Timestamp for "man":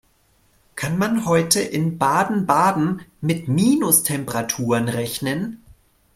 0.97-1.27